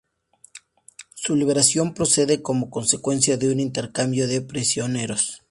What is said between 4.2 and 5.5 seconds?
de prisioneros.